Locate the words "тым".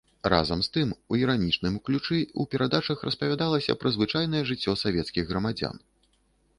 0.77-0.93